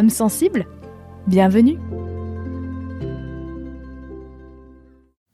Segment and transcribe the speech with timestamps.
[0.00, 0.66] Âme sensible
[1.26, 1.76] Bienvenue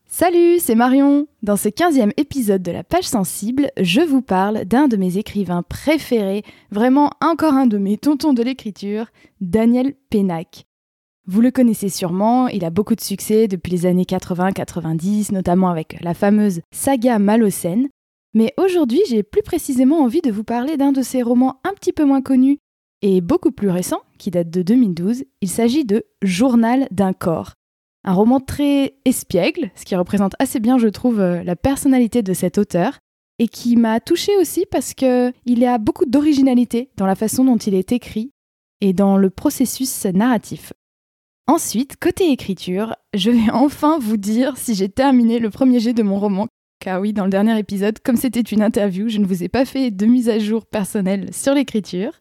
[0.07, 4.89] Salut, c'est Marion Dans ce 15e épisode de la page sensible, je vous parle d'un
[4.89, 9.07] de mes écrivains préférés, vraiment encore un de mes tontons de l'écriture,
[9.41, 10.65] Daniel Pénac.
[11.29, 15.97] Vous le connaissez sûrement, il a beaucoup de succès depuis les années 80-90, notamment avec
[16.01, 17.87] la fameuse saga Malocène.
[18.35, 21.93] Mais aujourd'hui, j'ai plus précisément envie de vous parler d'un de ses romans un petit
[21.93, 22.59] peu moins connus
[23.03, 25.25] et beaucoup plus récent, qui date de 2012.
[25.41, 27.53] Il s'agit de Journal d'un corps.
[28.05, 32.33] Un roman très espiègle, ce qui représente assez bien, je trouve, euh, la personnalité de
[32.35, 32.99] cet auteur,
[33.39, 37.75] et qui m'a touchée aussi parce qu'il a beaucoup d'originalité dans la façon dont il
[37.75, 38.31] est écrit
[38.81, 40.73] et dans le processus narratif.
[41.47, 46.03] Ensuite, côté écriture, je vais enfin vous dire si j'ai terminé le premier jet de
[46.03, 46.49] mon roman.
[46.81, 49.65] Car oui, dans le dernier épisode, comme c'était une interview, je ne vous ai pas
[49.65, 52.13] fait de mise à jour personnelle sur l'écriture.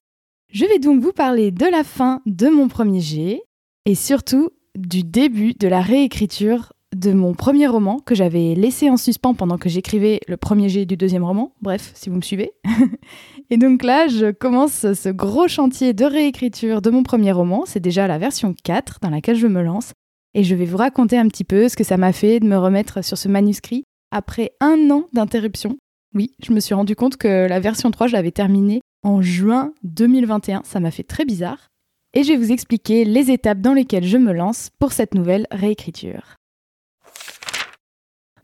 [0.51, 3.41] Je vais donc vous parler de la fin de mon premier jet
[3.85, 8.95] et surtout du début de la réécriture de mon premier roman que j'avais laissé en
[8.95, 11.53] suspens pendant que j'écrivais le premier jet du deuxième roman.
[11.61, 12.53] Bref, si vous me suivez.
[13.49, 17.63] et donc là, je commence ce gros chantier de réécriture de mon premier roman.
[17.65, 19.91] C'est déjà la version 4 dans laquelle je me lance.
[20.35, 22.57] Et je vais vous raconter un petit peu ce que ça m'a fait de me
[22.57, 25.77] remettre sur ce manuscrit après un an d'interruption.
[26.13, 29.71] Oui, je me suis rendu compte que la version 3, je l'avais terminée en juin
[29.83, 30.63] 2021.
[30.65, 31.69] Ça m'a fait très bizarre.
[32.13, 35.47] Et je vais vous expliquer les étapes dans lesquelles je me lance pour cette nouvelle
[35.51, 36.35] réécriture.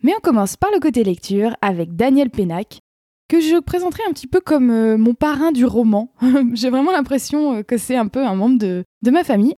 [0.03, 2.80] Mais on commence par le côté lecture avec Daniel Pénac,
[3.28, 6.12] que je présenterai un petit peu comme euh, mon parrain du roman.
[6.53, 9.56] J'ai vraiment l'impression euh, que c'est un peu un membre de, ma famille.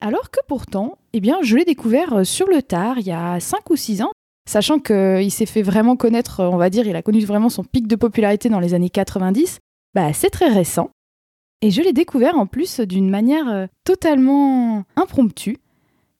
[0.00, 3.40] Alors que pourtant, eh bien, je l'ai découvert euh, sur le tard, il y a
[3.40, 4.12] 5 ou 6 ans,
[4.48, 7.88] sachant qu'il s'est fait vraiment connaître, on va dire, il a connu vraiment son pic
[7.88, 9.58] de popularité dans les années 90.
[9.96, 10.90] Bah, c'est très récent.
[11.62, 15.56] Et je l'ai découvert en plus d'une manière totalement impromptue.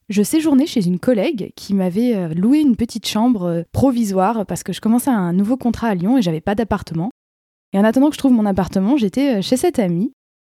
[0.09, 4.63] Je séjournais chez une collègue qui m'avait euh, loué une petite chambre euh, provisoire parce
[4.63, 7.11] que je commençais un nouveau contrat à Lyon et j'avais pas d'appartement.
[7.73, 10.13] Et en attendant que je trouve mon appartement, j'étais euh, chez cette amie.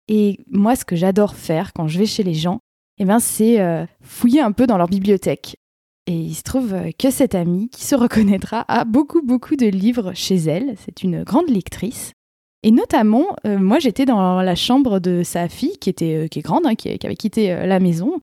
[0.08, 2.60] Et moi, ce que j'adore faire quand je vais chez les gens,
[2.98, 3.58] eh ben, c'est
[4.02, 5.56] fouiller un peu dans leur bibliothèque.
[6.06, 10.12] Et il se trouve que cette amie, qui se reconnaîtra, a beaucoup, beaucoup de livres
[10.12, 10.74] chez elle.
[10.84, 12.12] C'est une grande lectrice.
[12.62, 16.64] Et notamment, moi, j'étais dans la chambre de sa fille, qui était qui est grande,
[16.64, 18.20] hein, qui, avait quitté la maison,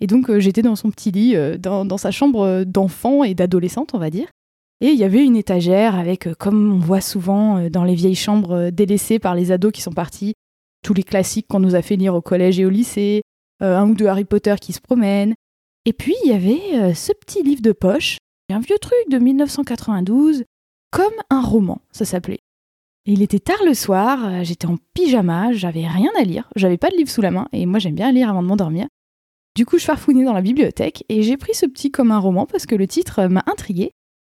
[0.00, 3.34] et donc euh, j'étais dans son petit lit, euh, dans, sa chambre euh, d'enfant et
[3.34, 4.28] d'adolescente, on va dire.
[4.80, 8.70] Et il y avait une étagère avec, comme on voit souvent dans les vieilles chambres
[8.70, 10.32] délaissées par les ados qui sont partis,
[10.82, 13.20] tous les classiques qu'on nous a fait lire au collège et au lycée,
[13.60, 15.34] un ou deux Harry Potter qui se promènent.
[15.84, 18.16] Et puis il y avait ce petit livre de poche,
[18.50, 20.44] un vieux truc de 1992,
[20.90, 22.40] comme un roman, ça s'appelait.
[23.12, 26.96] Il était tard le soir, j'étais en pyjama, j'avais rien à lire, j'avais pas de
[26.96, 28.86] livre sous la main, et moi j'aime bien lire avant de m'endormir.
[29.56, 32.46] Du coup, je farfouillais dans la bibliothèque et j'ai pris ce petit comme un roman
[32.46, 33.90] parce que le titre m'a intrigué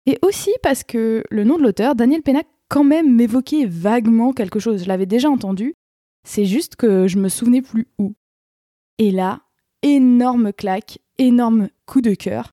[0.07, 4.59] et aussi parce que le nom de l'auteur, Daniel Pénac, quand même m'évoquait vaguement quelque
[4.59, 4.83] chose.
[4.83, 5.75] Je l'avais déjà entendu,
[6.27, 8.13] c'est juste que je me souvenais plus où.
[8.97, 9.43] Et là,
[9.83, 12.51] énorme claque, énorme coup de cœur.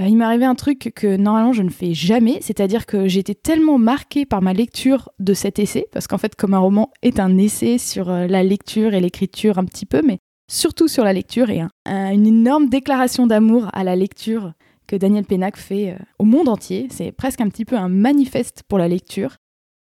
[0.00, 3.34] Euh, il m'est arrivé un truc que normalement je ne fais jamais, c'est-à-dire que j'étais
[3.34, 7.20] tellement marquée par ma lecture de cet essai, parce qu'en fait, comme un roman est
[7.20, 10.18] un essai sur euh, la lecture et l'écriture un petit peu, mais
[10.50, 14.52] surtout sur la lecture et une énorme déclaration d'amour à la lecture
[14.86, 16.88] que Daniel Pénac fait euh, au monde entier.
[16.90, 19.36] C'est presque un petit peu un manifeste pour la lecture.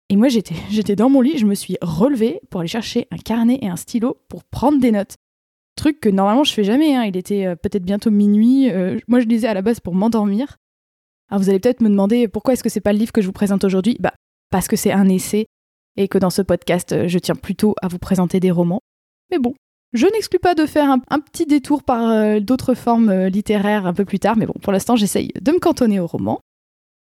[0.09, 3.17] Et moi, j'étais, j'étais dans mon lit, je me suis relevée pour aller chercher un
[3.17, 5.15] carnet et un stylo pour prendre des notes.
[5.75, 7.03] Truc que normalement je fais jamais, hein.
[7.03, 8.71] il était euh, peut-être bientôt minuit.
[8.71, 10.57] Euh, moi, je lisais à la base pour m'endormir.
[11.29, 13.27] Alors vous allez peut-être me demander pourquoi est-ce que c'est pas le livre que je
[13.27, 13.97] vous présente aujourd'hui?
[13.99, 14.13] Bah,
[14.51, 15.47] parce que c'est un essai
[15.97, 18.81] et que dans ce podcast, je tiens plutôt à vous présenter des romans.
[19.31, 19.53] Mais bon,
[19.95, 23.93] je n'exclus pas de faire un, petit détour par euh, d'autres formes euh, littéraires un
[23.93, 26.41] peu plus tard, mais bon, pour l'instant, j'essaye de me cantonner au roman.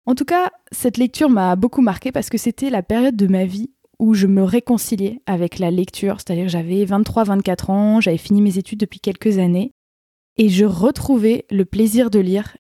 [0.05, 3.45] En tout cas, cette lecture m'a beaucoup marqué parce que c'était la période de ma
[3.45, 8.59] vie où je me réconciliais avec la lecture, c'est-à-dire j'avais 23-24 ans, j'avais fini mes
[8.59, 9.73] études depuis quelques années,
[10.37, 12.57] et je retrouvais le plaisir de lire.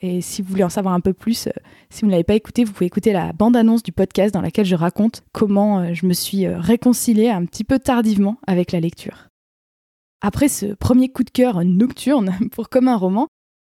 [0.00, 1.52] Et si vous voulez en savoir un peu plus, euh,
[1.88, 4.66] si vous ne l'avez pas écouté, vous pouvez écouter la bande-annonce du podcast dans laquelle
[4.66, 9.28] je raconte comment je me suis réconciliée un petit peu tardivement avec la lecture.
[10.20, 13.28] après ce premier coup de cœur nocturne pour Comme un roman,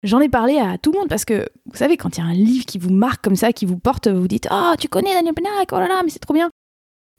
[0.05, 2.27] j'en ai parlé à tout le monde parce que, vous savez, quand il y a
[2.27, 5.15] un livre qui vous marque comme ça, qui vous porte, vous dites Oh, tu connais
[5.15, 6.51] Daniel Pennac, oh là là, mais c'est trop bien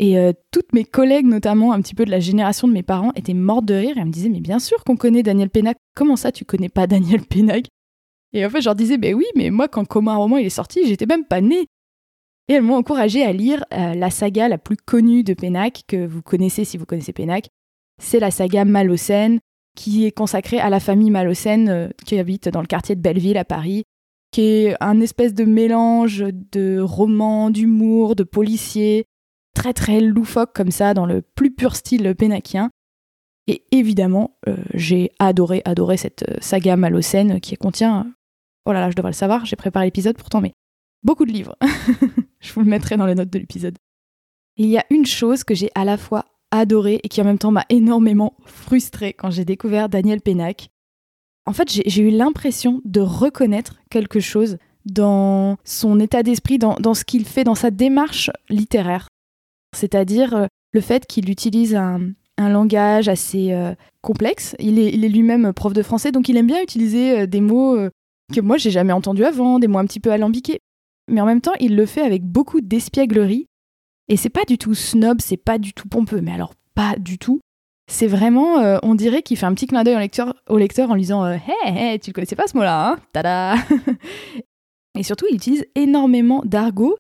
[0.02, 3.12] Et euh, toutes mes collègues, notamment un petit peu de la génération de mes parents,
[3.16, 5.78] étaient mortes de rire et elles me disaient Mais bien sûr qu'on connaît Daniel Pennac,
[5.96, 7.68] comment ça tu connais pas Daniel Pennac?
[8.34, 10.50] Et en fait, je leur disais Ben oui, mais moi, quand un roman il est
[10.50, 11.68] sorti, j'étais même pas née.
[12.48, 16.04] Et elles m'ont encouragé à lire euh, la saga la plus connue de Pennac, que
[16.08, 17.50] vous connaissez si vous connaissez Pennac,
[18.02, 19.40] c'est la saga Malocène,
[19.78, 23.38] qui est consacrée à la famille Malocène euh, qui habite dans le quartier de Belleville
[23.38, 23.84] à Paris,
[24.32, 29.06] qui est un espèce de mélange de romans, d'humour, de policiers,
[29.54, 32.70] très très loufoque comme ça, dans le plus pur style pénakien.
[33.48, 38.12] Et évidemment, euh, j'ai adoré, adoré cette euh, saga Malocène qui contient,
[38.66, 40.54] oh là là, je devrais le savoir, j'ai préparé l'épisode pourtant, mais
[41.04, 41.58] beaucoup de livres.
[42.40, 43.78] je vous le mettrai dans les notes de l'épisode.
[44.58, 47.40] Il y a une chose que j'ai à la fois adoré et qui en même
[47.40, 50.70] temps m'a énormément frustrée quand j'ai découvert Daniel Pénac.
[51.46, 57.04] En fait, j'ai eu l'impression de reconnaître quelque chose dans son état d'esprit, dans, ce
[57.04, 59.08] qu'il fait, dans sa démarche littéraire.
[59.76, 62.00] C'est-à-dire euh, le fait qu'il utilise un,
[62.38, 64.56] langage assez euh, complexe.
[64.58, 67.40] Il est, il est lui-même prof de français, donc il aime bien utiliser euh, des
[67.40, 67.78] mots
[68.34, 70.60] que moi j'ai jamais entendus avant, des mots un petit peu alambiqués.
[71.08, 73.46] Mais en même temps, il le fait avec beaucoup d'espièglerie
[74.08, 77.20] et c'est pas du tout snob, c'est pas du tout pompeux, mais alors pas du
[77.20, 77.42] tout.
[77.92, 80.96] C'est vraiment, on dirait qu'il fait un petit clin d'œil au lecteur, au lecteur en
[80.96, 83.00] lui disant Hé, hey, tu ne connaissais pas ce mot-là, hein?
[83.14, 83.56] Tada
[84.98, 86.96] Et surtout, il utilise énormément d'argot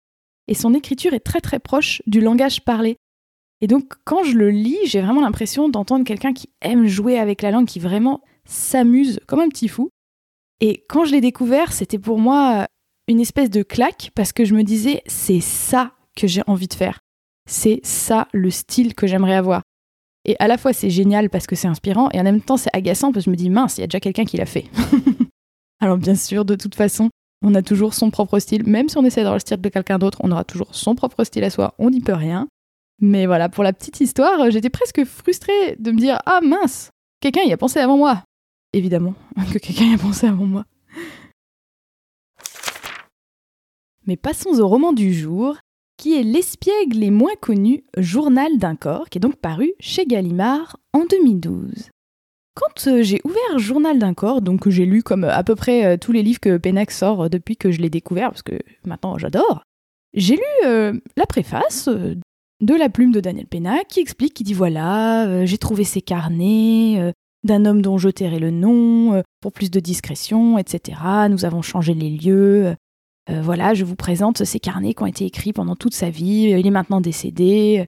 [0.51, 2.97] et son écriture est très très proche du langage parlé.
[3.61, 7.41] Et donc, quand je le lis, j'ai vraiment l'impression d'entendre quelqu'un qui aime jouer avec
[7.41, 9.91] la langue, qui vraiment s'amuse comme un petit fou.
[10.59, 12.67] Et quand je l'ai découvert, c'était pour moi
[13.07, 16.73] une espèce de claque parce que je me disais, c'est ça que j'ai envie de
[16.73, 16.99] faire.
[17.49, 19.61] C'est ça le style que j'aimerais avoir.
[20.25, 22.75] Et à la fois c'est génial parce que c'est inspirant et en même temps c'est
[22.75, 24.65] agaçant parce que je me dis mince, il y a déjà quelqu'un qui l'a fait.
[25.79, 27.09] Alors bien sûr, de toute façon,
[27.41, 29.97] on a toujours son propre style, même si on essaie dans le style de quelqu'un
[29.97, 32.47] d'autre, on aura toujours son propre style à soi, on n'y peut rien.
[32.99, 37.41] Mais voilà, pour la petite histoire, j'étais presque frustrée de me dire ah mince, quelqu'un
[37.43, 38.23] y a pensé avant moi.
[38.73, 39.15] Évidemment
[39.53, 40.65] que quelqu'un y a pensé avant moi.
[44.05, 45.57] Mais passons au roman du jour,
[45.97, 50.77] qui est l'espiègle et moins connu Journal d'un corps, qui est donc paru chez Gallimard
[50.93, 51.89] en 2012.
[52.53, 55.97] Quand euh, j'ai ouvert Journal d'un corps, donc j'ai lu comme à peu près euh,
[55.97, 59.63] tous les livres que Pennac sort depuis que je l'ai découvert, parce que maintenant j'adore,
[60.13, 64.53] j'ai lu euh, la préface de la plume de Daniel Pennac qui explique, qui dit
[64.53, 67.13] voilà, j'ai trouvé ces carnets
[67.43, 70.99] d'un homme dont je tairai le nom, pour plus de discrétion, etc.
[71.29, 72.75] Nous avons changé les lieux,
[73.29, 76.51] euh, voilà, je vous présente ces carnets qui ont été écrits pendant toute sa vie,
[76.51, 77.85] euh, il est maintenant décédé.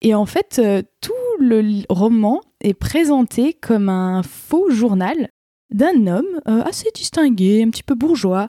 [0.00, 5.28] Et en fait, euh, tout le roman est présenté comme un faux journal
[5.70, 8.46] d'un homme assez distingué, un petit peu bourgeois,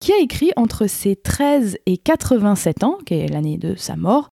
[0.00, 4.28] qui a écrit entre ses 13 et 87 ans, qui est l'année de sa mort,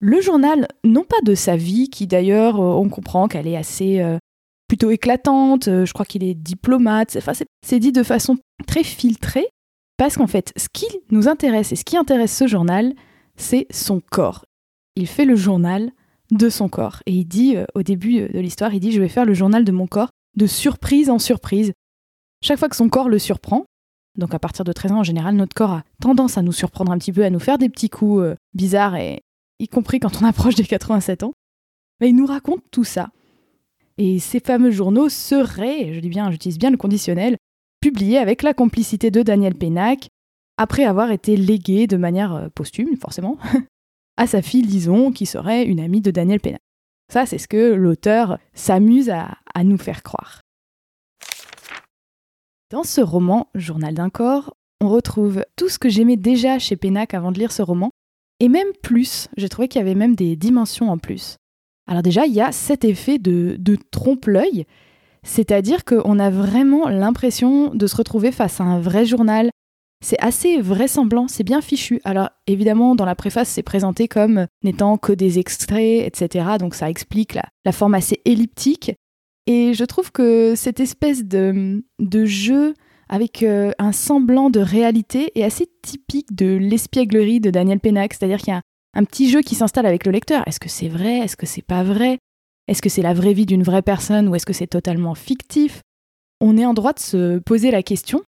[0.00, 4.02] le journal, non pas de sa vie, qui d'ailleurs, on comprend qu'elle est assez
[4.66, 7.18] plutôt éclatante, je crois qu'il est diplomate,
[7.62, 9.46] c'est dit de façon très filtrée,
[9.98, 12.94] parce qu'en fait, ce qui nous intéresse et ce qui intéresse ce journal,
[13.36, 14.46] c'est son corps.
[14.96, 15.90] Il fait le journal
[16.30, 17.02] de son corps.
[17.06, 19.34] Et il dit, euh, au début euh, de l'histoire, il dit, je vais faire le
[19.34, 21.72] journal de mon corps de surprise en surprise.
[22.42, 23.64] Chaque fois que son corps le surprend,
[24.16, 26.92] donc à partir de 13 ans en général, notre corps a tendance à nous surprendre
[26.92, 29.20] un petit peu, à nous faire des petits coups euh, bizarres, et
[29.58, 31.32] y compris quand on approche des 87 ans.
[32.00, 33.10] Mais il nous raconte tout ça.
[33.98, 37.36] Et ces fameux journaux seraient, je dis bien, j'utilise bien le conditionnel,
[37.80, 40.08] publié avec la complicité de Daniel Pénac,
[40.56, 43.36] après avoir été légué de manière posthume, forcément,
[44.20, 46.60] à sa fille Lison, qui serait une amie de Daniel Pénac.
[47.12, 50.42] Ça, c'est ce que l'auteur s'amuse à, à nous faire croire.
[52.70, 57.14] Dans ce roman, Journal d'un corps, on retrouve tout ce que j'aimais déjà chez Pénac
[57.14, 57.90] avant de lire ce roman,
[58.40, 61.36] et même plus, j'ai trouvé qu'il y avait même des dimensions en plus.
[61.88, 64.66] Alors déjà, il y a cet effet de, de trompe-l'œil
[65.22, 69.50] c'est-à-dire qu'on a vraiment l'impression de se retrouver face à un vrai journal.
[70.02, 72.00] C'est assez vraisemblant, c'est bien fichu.
[72.04, 76.56] Alors évidemment, dans la préface, c'est présenté comme n'étant que des extraits, etc.
[76.58, 78.92] Donc ça explique la, forme assez elliptique.
[79.46, 81.82] Et je trouve que cette espèce de,
[82.24, 82.74] jeu
[83.08, 88.14] avec euh, un semblant de réalité est assez typique de l'espièglerie de Daniel Pennac.
[88.14, 88.62] C'est-à-dire qu'il y a
[88.94, 90.42] un petit jeu qui s'installe avec le lecteur.
[90.46, 91.18] Est-ce que c'est vrai?
[91.18, 92.18] Est-ce que c'est pas vrai?
[92.68, 95.82] Est-ce que c'est la vraie vie d'une vraie personne ou est-ce que c'est totalement fictif?
[96.40, 98.22] On est en droit de se poser la question.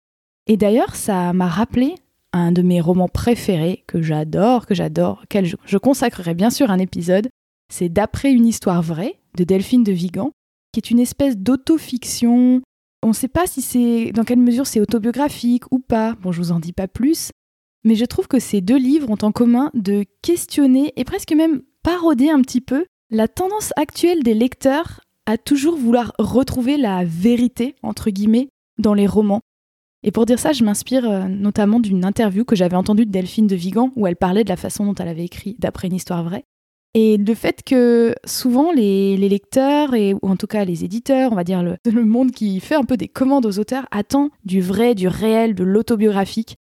[0.47, 1.95] Et d'ailleurs, ça m'a rappelé
[2.33, 6.79] un de mes romans préférés que j'adore, que j'adore, auquel je, consacrerai bien sûr un
[6.79, 7.29] épisode.
[7.73, 10.31] C'est D'après une histoire vraie de Delphine de Vigan.
[10.73, 12.63] qui est une espèce d'autofiction.
[13.03, 16.15] On ne sait pas si c'est dans quelle mesure c'est autobiographique ou pas.
[16.23, 17.31] Bon, je vous en dis pas plus,
[17.85, 21.63] mais je trouve que ces deux livres ont en commun de questionner et presque même
[21.83, 27.77] paroder un petit peu la tendance actuelle des lecteurs à toujours vouloir retrouver la vérité,
[27.83, 29.43] entre guillemets, dans les romans.
[30.05, 33.47] Et pour dire ça, je m'inspire euh, notamment d'une interview que j'avais entendue de Delphine
[33.47, 36.25] de Vigan, où elle parlait de la façon dont elle avait écrit d'après une histoire
[36.25, 36.45] vraie.
[36.95, 41.37] Et le fait que souvent les, lecteurs, et, ou en tout cas les éditeurs, on
[41.37, 44.95] va dire le, monde qui fait un peu des commandes aux auteurs, attend du vrai,
[44.95, 46.57] du réel, de l'autobiographique.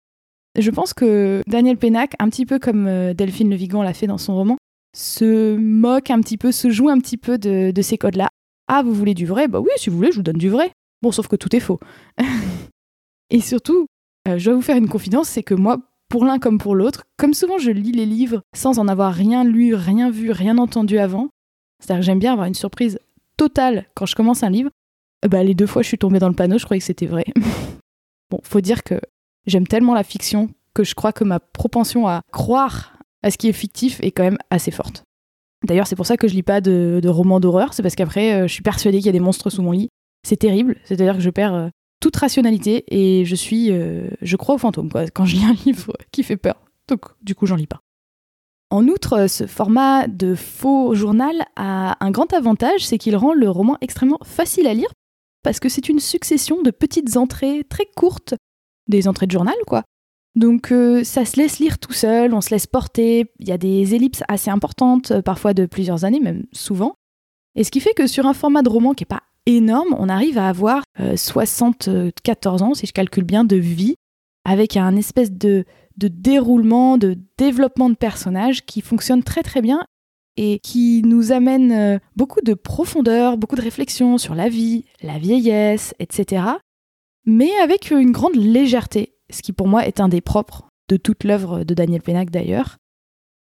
[0.59, 4.07] Je pense que Daniel Pénac, un petit peu comme euh, Delphine Le Vigan l'a fait
[4.07, 4.57] dans son roman,
[4.97, 8.29] se moque un petit peu, se joue un petit peu de, de ces codes-là.
[8.67, 9.47] Ah, vous voulez du vrai?
[9.47, 10.73] Bah oui, si vous voulez, je vous donne du vrai.
[11.03, 11.79] Bon, sauf que tout est faux.
[13.31, 13.87] Et surtout,
[14.29, 15.79] euh, je dois vous faire une confidence, c'est que moi,
[16.09, 19.45] pour l'un comme pour l'autre, comme souvent je lis les livres sans en avoir rien
[19.45, 21.29] lu, rien vu, rien entendu avant,
[21.81, 22.99] c'est-à-dire que j'aime bien avoir une surprise
[23.37, 24.71] totale quand je commence un livre,
[25.29, 27.25] bah, les deux fois je suis tombée dans le panneau, je croyais que c'était vrai.
[28.31, 29.01] bon, faut dire que
[29.47, 32.93] j'aime tellement la fiction que je crois que ma propension à croire
[33.23, 35.03] à ce qui est fictif est quand même assez forte.
[35.65, 38.47] D'ailleurs, c'est pour ça que je lis pas de, romans d'horreur, c'est parce qu'après, euh,
[38.47, 39.89] je suis persuadée qu'il y a des monstres sous mon lit.
[40.27, 41.69] C'est terrible, c'est-à-dire que je perds euh,
[42.01, 45.55] toute rationalité et je suis, euh, je crois aux fantômes quoi, quand je lis un
[45.67, 46.57] livre qui fait peur.
[46.89, 47.81] Donc du coup j'en lis pas.
[48.71, 53.49] En outre, ce format de faux journal a un grand avantage, c'est qu'il rend le
[53.49, 54.91] roman extrêmement facile à lire
[55.43, 58.35] parce que c'est une succession de petites entrées très courtes,
[58.89, 59.85] des entrées de journal quoi.
[60.35, 63.59] Donc euh, ça se laisse lire tout seul, on se laisse porter, il y a
[63.59, 66.95] des ellipses assez importantes, parfois de plusieurs années, même souvent.
[67.55, 70.09] Et ce qui fait que sur un format de roman qui n'est pas énorme, on
[70.09, 73.95] arrive à avoir 74 euh, ans, si je calcule bien, de vie,
[74.45, 75.65] avec un espèce de,
[75.97, 79.85] de déroulement, de développement de personnages qui fonctionne très très bien
[80.37, 85.19] et qui nous amène euh, beaucoup de profondeur, beaucoup de réflexion sur la vie, la
[85.19, 86.45] vieillesse, etc.
[87.25, 91.25] Mais avec une grande légèreté, ce qui pour moi est un des propres de toute
[91.25, 92.77] l'œuvre de Daniel Pénac d'ailleurs.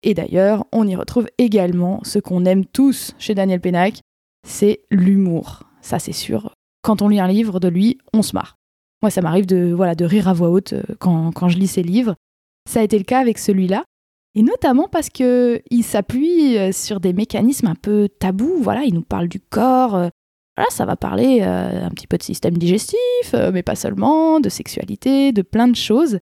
[0.04, 4.00] Et d'ailleurs, on y retrouve également ce qu'on aime tous chez Daniel Pénac,
[4.46, 6.54] c'est l'humour ça c'est sûr.
[6.82, 8.58] Quand on lit un livre de lui, on se marre.
[9.04, 11.68] Moi, ça m'arrive de, voilà, de rire à voix haute euh, quand, quand je lis
[11.68, 12.16] ses livres.
[12.70, 13.84] Ça a été le cas avec celui-là.
[14.34, 18.60] Et notamment parce qu'il s'appuie euh, sur des mécanismes un peu tabous.
[18.62, 19.96] Voilà, il nous parle du corps.
[19.96, 20.08] Euh,
[20.56, 25.32] voilà, ça va parler un petit peu de système digestif, mais pas seulement, de sexualité,
[25.32, 26.20] de plein de choses.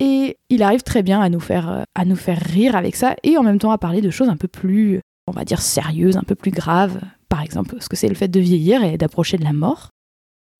[0.00, 3.36] Et il arrive très bien à nous faire, à nous faire rire avec ça et
[3.36, 6.22] en même temps à parler de choses un peu plus, on va dire, sérieuses, un
[6.22, 9.44] peu plus graves par exemple, ce que c'est le fait de vieillir et d'approcher de
[9.44, 9.90] la mort.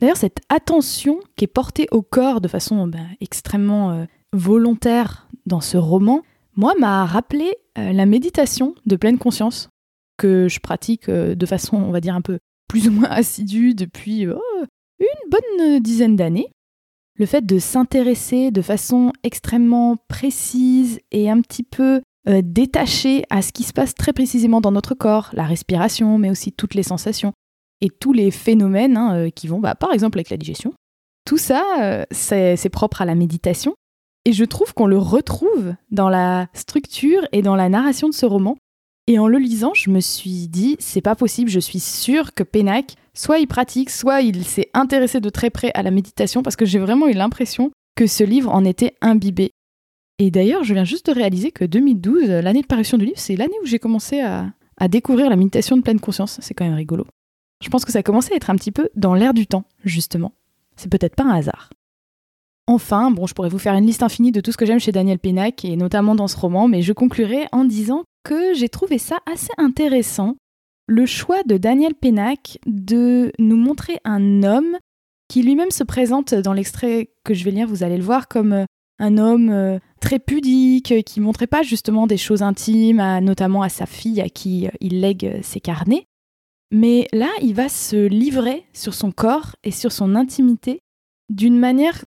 [0.01, 5.61] D'ailleurs, cette attention qui est portée au corps de façon ben, extrêmement euh, volontaire dans
[5.61, 6.23] ce roman,
[6.55, 9.69] moi, m'a rappelé euh, la méditation de pleine conscience
[10.17, 13.75] que je pratique euh, de façon, on va dire, un peu plus ou moins assidue
[13.75, 16.51] depuis une bonne dizaine d'années.
[17.17, 23.43] Le fait de s'intéresser de façon extrêmement précise et un petit peu euh, détaché à
[23.43, 26.83] ce qui se passe très précisément dans notre corps, la respiration, mais aussi toutes les
[26.83, 27.33] sensations
[27.81, 30.75] et tous les phénomènes hein, euh, qui vont, bah, par exemple avec la digestion.
[31.25, 33.75] Tout ça, euh, c'est propre à la méditation.
[34.25, 38.27] Et je trouve qu'on le retrouve dans la structure et dans la narration de ce
[38.27, 38.57] roman.
[39.07, 42.43] Et en le lisant, je me suis dit, c'est pas possible, je suis sûre que
[42.43, 46.57] Pénac, soit il pratique, soit il s'est intéressé de très près à la méditation, parce
[46.57, 49.51] que j'ai vraiment eu l'impression que ce livre en était imbibé.
[50.19, 53.37] Et d'ailleurs, je viens juste de réaliser que 2012, l'année de parution du livre, c'est
[53.37, 54.53] l'année où j'ai commencé à,
[54.89, 56.39] découvrir la méditation de pleine conscience.
[56.41, 57.07] C'est quand même rigolo.
[57.63, 59.65] Je pense que ça a commencé à être un petit peu dans l'air du temps,
[59.85, 60.33] justement.
[60.77, 61.71] C'est peut-être pas un hasard.
[62.69, 64.93] Enfin, bon, je pourrais vous faire une liste infinie de tout ce que j'aime chez
[64.93, 68.99] Daniel Pénac, et notamment dans ce roman, mais je conclurai en disant que j'ai trouvé
[68.99, 70.37] ça assez intéressant,
[70.87, 74.77] le choix de Daniel Pénac de nous montrer un homme
[75.29, 78.65] qui lui-même se présente dans l'extrait que je vais lire, vous allez le voir, comme
[78.99, 83.87] un homme euh, très pudique, qui montrait pas justement des choses intimes, notamment à sa
[83.87, 86.05] fille à qui euh, il lègue euh, ses carnets.
[86.71, 90.81] Mais là, il va se livrer sur son corps et sur son intimité
[91.31, 92.05] d'une manière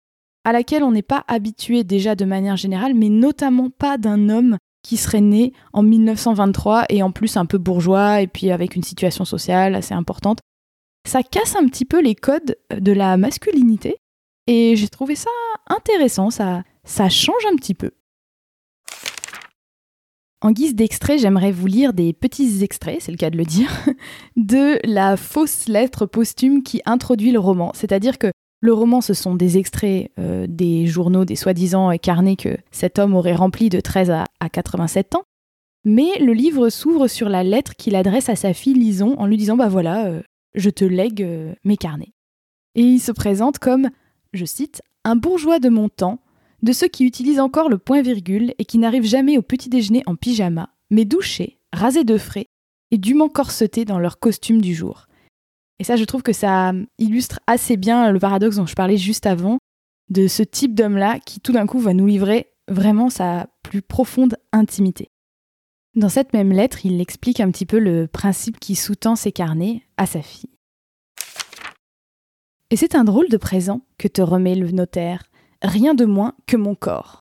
[0.45, 4.57] à laquelle on n'est pas habitué déjà de manière générale, mais notamment pas d'un homme
[4.83, 8.83] qui serait né en 1923 et en plus un peu bourgeois et puis avec une
[8.83, 10.38] situation sociale assez importante.
[11.07, 13.97] Ça casse un petit peu les codes de la masculinité
[14.47, 15.30] et j'ai trouvé ça
[15.66, 17.92] intéressant, ça, ça change un petit peu.
[20.40, 23.71] En guise d'extrait, j'aimerais vous lire des petits extraits, c'est le cas de le dire,
[24.37, 27.73] de la fausse lettre posthume qui introduit le roman.
[27.75, 28.30] C'est-à-dire que
[28.61, 33.14] le roman, ce sont des extraits euh, des journaux, des soi-disant carnets que cet homme
[33.14, 35.25] aurait remplis de 13 à, 87 ans.
[35.85, 39.37] Mais le livre s'ouvre sur la lettre qu'il adresse à sa fille Lison en lui
[39.37, 40.23] disant Bah voilà, euh,
[40.54, 42.12] je te lègue euh, mes carnets.
[42.75, 43.90] Et il se présente comme,
[44.33, 46.21] je cite, un bourgeois de mon temps,
[46.62, 50.16] de ceux qui utilisent encore le point-virgule et qui n'arrivent jamais au petit déjeuner en
[50.16, 52.46] pyjama, mais douchés, rasés de frais
[52.90, 55.06] et dûment corsetés dans leur costume du jour.
[55.78, 59.26] Et ça, je trouve que ça illustre assez bien le paradoxe dont je parlais juste
[59.26, 59.58] avant,
[60.10, 64.36] de ce type d'homme-là qui tout d'un coup va nous livrer vraiment sa plus profonde
[64.52, 65.10] intimité.
[65.94, 69.82] Dans cette même lettre, il explique un petit peu le principe qui sous-tend ses carnets
[69.96, 70.50] à sa fille.
[72.70, 75.24] Et c'est un drôle de présent que te remet le notaire,
[75.62, 77.20] rien de moins que mon corps.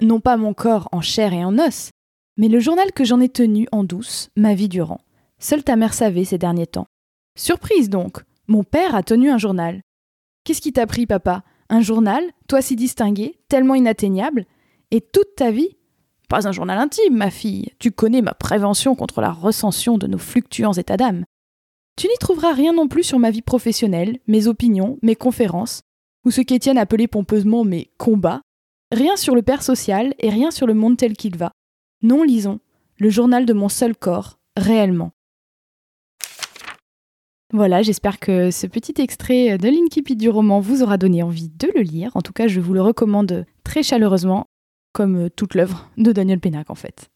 [0.00, 1.90] Non pas mon corps en chair et en os,
[2.36, 5.00] mais le journal que j'en ai tenu en douce ma vie durant.
[5.38, 6.86] Seule ta mère savait ces derniers temps.
[7.36, 9.82] Surprise donc, mon père a tenu un journal.
[10.44, 11.42] Qu'est-ce qui t'a pris, papa?
[11.68, 14.46] Un journal, toi si distingué, tellement inatteignable
[14.90, 15.76] Et toute ta vie?
[16.28, 17.72] Pas un journal intime, ma fille.
[17.78, 21.24] Tu connais ma prévention contre la recension de nos fluctuants états d'âme.
[21.96, 25.82] Tu n'y trouveras rien non plus sur ma vie professionnelle, mes opinions, mes conférences,
[26.28, 28.42] ou ce qu'Étienne appelait pompeusement mes combats.
[28.92, 31.52] Rien sur le père social et rien sur le monde tel qu'il va.
[32.02, 32.60] Non, lisons,
[32.98, 35.12] le journal de mon seul corps, réellement.
[37.54, 41.70] Voilà, j'espère que ce petit extrait de l'incipit du roman vous aura donné envie de
[41.74, 42.14] le lire.
[42.14, 44.44] En tout cas, je vous le recommande très chaleureusement,
[44.92, 47.08] comme toute l'œuvre de Daniel Pénac en fait.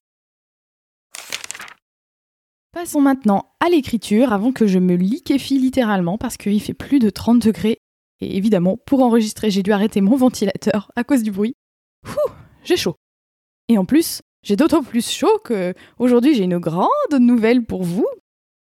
[2.73, 7.11] Passons maintenant à l'écriture avant que je me liquéfie littéralement parce qu'il fait plus de
[7.11, 7.77] 30 degrés.
[8.23, 11.57] Et évidemment, pour enregistrer, j'ai dû arrêter mon ventilateur à cause du bruit.
[12.07, 12.31] Ouh,
[12.63, 12.95] j'ai chaud.
[13.69, 16.89] Et en plus, j'ai d'autant plus chaud que aujourd'hui j'ai une grande
[17.19, 18.07] nouvelle pour vous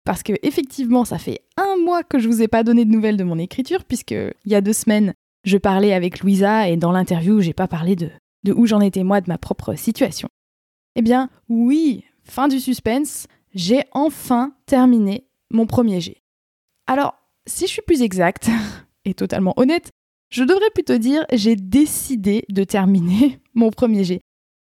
[0.05, 3.17] parce que effectivement, ça fait un mois que je vous ai pas donné de nouvelles
[3.17, 5.13] de mon écriture, puisque il y a deux semaines,
[5.45, 8.11] je parlais avec Louisa et dans l'interview, j'ai pas parlé de,
[8.45, 10.29] de où j'en étais moi de ma propre situation.
[10.95, 16.23] Eh bien, oui, fin du suspense, j'ai enfin terminé mon premier jet.
[16.87, 17.15] Alors,
[17.47, 18.49] si je suis plus exacte
[19.15, 19.91] totalement honnête,
[20.31, 24.21] je devrais plutôt dire j'ai décidé de terminer mon premier jet.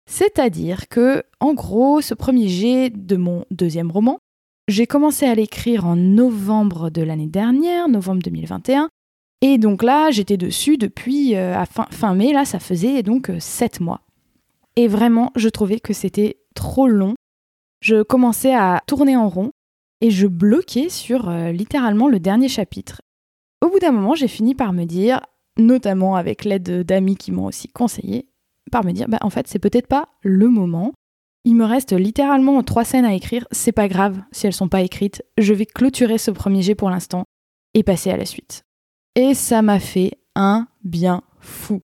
[0.09, 4.17] C'est-à-dire que, en gros, ce premier jet de mon deuxième roman,
[4.67, 8.89] j'ai commencé à l'écrire en novembre de l'année dernière, novembre 2021.
[9.41, 13.79] Et donc là, j'étais dessus depuis euh, fin, mai, là, ça faisait donc euh, sept
[13.79, 14.01] mois.
[14.75, 17.15] Et vraiment, je trouvais que c'était trop long.
[17.81, 19.51] Je commençais à tourner en rond
[20.01, 23.01] et je bloquais sur euh, littéralement le dernier chapitre.
[23.61, 25.21] Au bout d'un moment, j'ai fini par me dire,
[25.57, 28.29] notamment avec l'aide d'amis qui m'ont aussi conseillé,
[28.71, 30.93] par me dire, bah, en fait, c'est peut-être pas le moment.
[31.45, 34.81] Il me reste littéralement trois scènes à écrire, c'est pas grave si elles sont pas
[34.81, 37.23] écrites, je vais clôturer ce premier jet pour l'instant
[37.73, 38.63] et passer à la suite.
[39.15, 41.81] Et ça m'a fait un bien fou.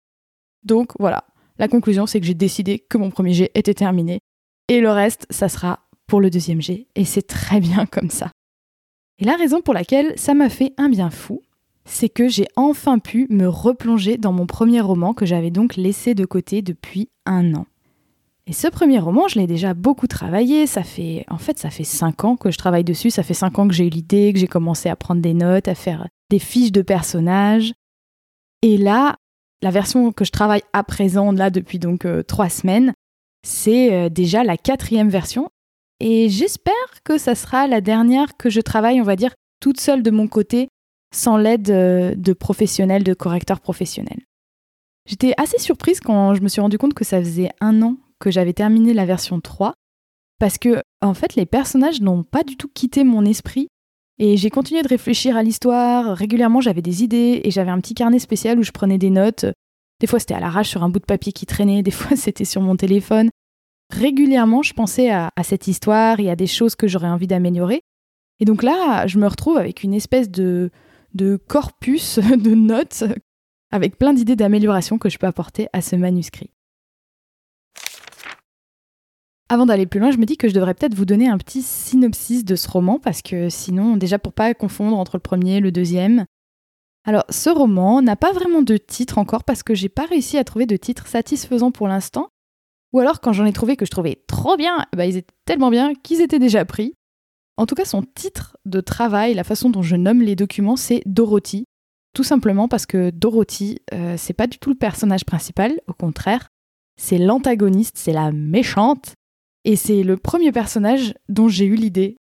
[0.63, 1.25] Donc voilà,
[1.57, 4.19] la conclusion c'est que j'ai décidé que mon premier jet était terminé
[4.67, 8.31] et le reste ça sera pour le deuxième jet et c'est très bien comme ça.
[9.19, 11.41] Et la raison pour laquelle ça m'a fait un bien fou,
[11.85, 16.15] c'est que j'ai enfin pu me replonger dans mon premier roman que j'avais donc laissé
[16.15, 17.65] de côté depuis un an.
[18.47, 20.67] Et ce premier roman, je l'ai déjà beaucoup travaillé.
[20.67, 23.09] Ça fait, en fait, ça fait cinq ans que je travaille dessus.
[23.09, 25.67] Ça fait cinq ans que j'ai eu l'idée, que j'ai commencé à prendre des notes,
[25.67, 27.73] à faire des fiches de personnages.
[28.61, 29.15] Et là,
[29.63, 32.93] la version que je travaille à présent, là, depuis donc euh, trois semaines,
[33.43, 35.49] c'est euh, déjà la quatrième version.
[35.99, 40.03] Et j'espère que ça sera la dernière que je travaille, on va dire, toute seule
[40.03, 40.67] de mon côté,
[41.15, 44.21] sans l'aide euh, de professionnels, de correcteurs professionnels.
[45.07, 48.31] J'étais assez surprise quand je me suis rendu compte que ça faisait un an que
[48.31, 49.73] j'avais terminé la version 3
[50.39, 53.67] parce que en fait les personnages n'ont pas du tout quitté mon esprit
[54.17, 57.93] et j'ai continué de réfléchir à l'histoire, régulièrement j'avais des idées et j'avais un petit
[57.93, 59.45] carnet spécial où je prenais des notes.
[60.01, 62.45] Des fois c'était à l'arrache sur un bout de papier qui traînait, des fois c'était
[62.45, 63.29] sur mon téléphone.
[63.93, 67.81] Régulièrement je pensais à, cette histoire et à des choses que j'aurais envie d'améliorer.
[68.39, 70.71] Et donc là je me retrouve avec une espèce de,
[71.15, 73.03] de corpus de notes
[73.71, 76.51] avec plein d'idées d'amélioration que je peux apporter à ce manuscrit.
[79.47, 81.61] Avant d'aller plus loin, je me dis que je devrais peut-être vous donner un petit
[81.61, 85.59] synopsis de ce roman parce que sinon, déjà pour pas confondre entre le premier et
[85.59, 86.25] le deuxième.
[87.05, 90.43] Alors, ce roman n'a pas vraiment de titre encore parce que j'ai pas réussi à
[90.43, 92.29] trouver de titre satisfaisant pour l'instant.
[92.93, 95.69] Ou alors, quand j'en ai trouvé que je trouvais trop bien, bah, ils étaient tellement
[95.69, 96.95] bien qu'ils étaient déjà pris.
[97.57, 101.01] En tout cas, son titre de travail, la façon dont je nomme les documents, c'est
[101.05, 101.65] Dorothy.
[102.13, 106.49] Tout simplement parce que Dorothy, euh, c'est pas du tout le personnage principal, au contraire,
[106.97, 109.15] c'est l'antagoniste, c'est la méchante,
[109.65, 112.17] et c'est le premier personnage dont j'ai eu l'idée.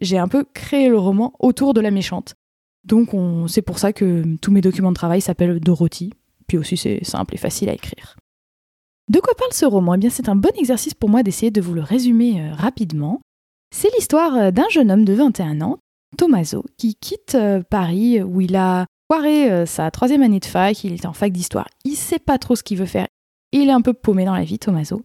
[0.00, 2.34] J'ai un peu créé le roman autour de la méchante.
[2.84, 3.10] Donc
[3.48, 6.12] c'est pour ça que tous mes documents de travail s'appellent Dorothy.
[6.46, 8.16] Puis aussi c'est simple et facile à écrire.
[9.08, 9.94] De quoi parle ce roman?
[9.94, 13.20] Eh bien c'est un bon exercice pour moi d'essayer de vous le résumer euh, rapidement.
[13.74, 15.78] C'est l'histoire euh, d'un jeune homme de 21 ans,
[16.16, 20.84] Tommaso qui quitte euh, Paris où il a foiré euh, sa troisième année de fac,
[20.84, 23.06] il est en fac d'histoire, il sait pas trop ce qu'il veut faire,
[23.52, 25.02] il est un peu paumé dans la vie, Tommaso.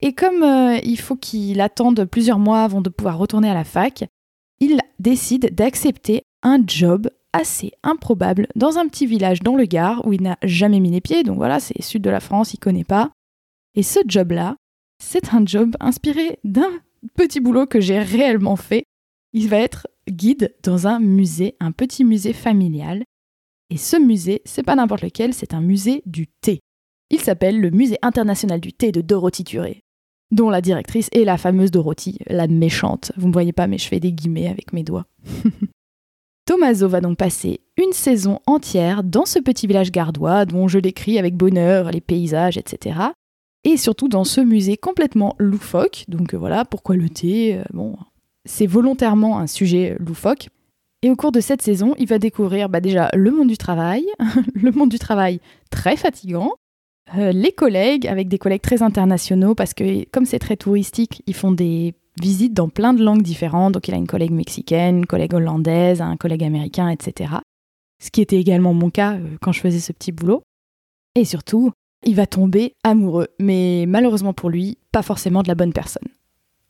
[0.00, 3.64] Et comme euh, il faut qu'il attende plusieurs mois avant de pouvoir retourner à la
[3.64, 4.04] fac,
[4.60, 10.12] il décide d'accepter un job assez improbable dans un petit village dans le Gard où
[10.12, 12.84] il n'a jamais mis les pieds, donc voilà, c'est sud de la France, il connaît
[12.84, 13.10] pas.
[13.74, 14.56] Et ce job-là,
[15.02, 16.70] c'est un job inspiré d'un
[17.16, 18.84] petit boulot que j'ai réellement fait.
[19.32, 23.04] Il va être guide dans un musée, un petit musée familial.
[23.70, 26.60] Et ce musée, c'est pas n'importe lequel, c'est un musée du thé.
[27.10, 29.82] Il s'appelle le Musée international du thé de Dorothy Turé,
[30.30, 33.12] dont la directrice est la fameuse Dorothy, la méchante.
[33.16, 35.06] Vous ne voyez pas, mais je fais des guillemets avec mes doigts.
[36.46, 41.18] Tommaso va donc passer une saison entière dans ce petit village gardois dont je décris
[41.18, 42.98] avec bonheur les paysages, etc.
[43.64, 46.04] Et surtout dans ce musée complètement loufoque.
[46.08, 47.96] Donc voilà, pourquoi le thé euh, Bon,
[48.44, 50.48] c'est volontairement un sujet loufoque.
[51.02, 54.06] Et au cours de cette saison, il va découvrir bah, déjà le monde du travail,
[54.54, 56.52] le monde du travail très fatigant,
[57.16, 61.34] euh, les collègues, avec des collègues très internationaux, parce que comme c'est très touristique, ils
[61.34, 63.74] font des visites dans plein de langues différentes.
[63.74, 67.34] Donc il a une collègue mexicaine, une collègue hollandaise, un collègue américain, etc.
[68.00, 70.42] Ce qui était également mon cas euh, quand je faisais ce petit boulot.
[71.14, 71.72] Et surtout,
[72.04, 76.08] il va tomber amoureux, mais malheureusement pour lui, pas forcément de la bonne personne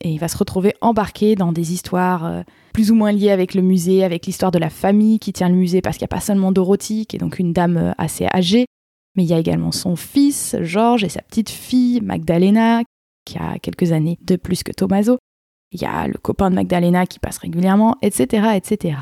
[0.03, 3.55] et il va se retrouver embarqué dans des histoires euh, plus ou moins liées avec
[3.55, 6.17] le musée, avec l'histoire de la famille qui tient le musée, parce qu'il n'y a
[6.17, 8.67] pas seulement Dorothy, qui est donc une dame euh, assez âgée,
[9.17, 12.83] mais il y a également son fils, Georges, et sa petite fille, Magdalena,
[13.25, 15.19] qui a quelques années de plus que Tommaso.
[15.71, 18.97] Il y a le copain de Magdalena qui passe régulièrement, etc., etc.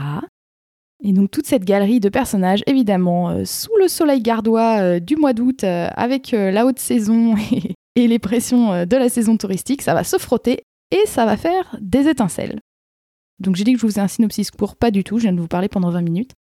[1.03, 5.33] Et donc toute cette galerie de personnages, évidemment, euh, sous le soleil gardois du mois
[5.33, 10.05] d'août, avec la haute saison et, et les pressions de la saison touristique, ça va
[10.05, 12.61] se frotter et ça va faire des étincelles.
[13.39, 15.33] Donc j'ai dit que je vous ai un synopsis court, pas du tout, je viens
[15.33, 16.33] de vous parler pendant 20 minutes.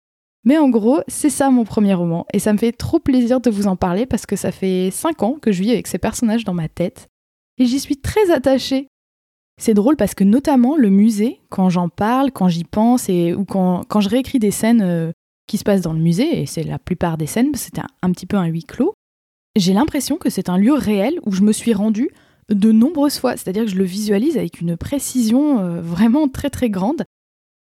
[0.46, 3.50] Mais en gros, c'est ça mon premier roman, et ça me fait trop plaisir de
[3.50, 6.46] vous en parler parce que ça fait 5 ans que je vis avec ces personnages
[6.46, 7.08] dans ma tête,
[7.58, 8.88] et j'y suis très attachée.
[9.60, 13.44] C'est drôle parce que notamment le musée, quand j'en parle, quand j'y pense, et, ou
[13.44, 15.12] quand, je réécris des scènes euh,
[15.48, 18.26] qui se passent dans le musée, et c'est la plupart des scènes, c'était un petit
[18.26, 18.94] peu un huis clos,
[19.58, 22.12] j'ai l'impression que c'est un lieu réel où je me suis rendue
[22.50, 23.38] de nombreuses fois.
[23.38, 27.04] C'est-à-dire que je le visualise avec une précision euh, vraiment très très grande.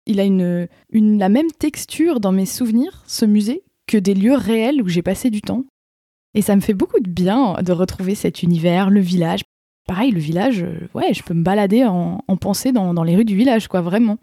[0.06, 4.82] Il a une, la même texture dans mes souvenirs, ce musée, que des lieux réels
[4.82, 5.64] où j'ai passé du temps.
[6.34, 9.42] Et ça me fait beaucoup de bien de retrouver cet univers, le village.
[9.86, 13.36] Pareil, le village, euh, ouais, je peux me balader en, pensée dans, les rues du
[13.36, 14.18] village, quoi, vraiment.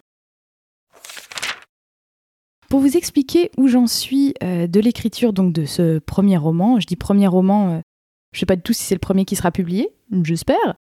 [2.70, 6.88] Pour vous expliquer où j'en suis euh, de l'écriture donc de ce premier roman, je
[6.88, 7.82] dis premier roman
[8.31, 9.89] je sais pas du tout si c'est le premier qui sera publié,
[10.23, 10.75] j'espère.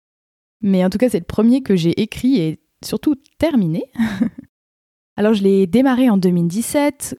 [0.62, 3.85] Mais en tout cas, c'est le premier que j'ai écrit et surtout terminé.
[5.16, 7.16] Alors, je l'ai démarré en 2017.